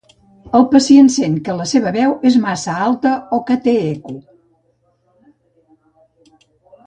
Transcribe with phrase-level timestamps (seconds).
[0.59, 4.15] El pacient sent que la seva veu és massa alta o que té eco.